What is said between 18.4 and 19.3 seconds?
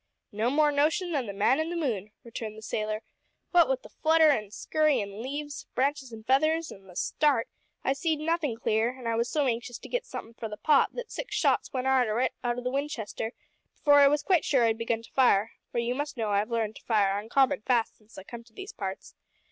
to these parts.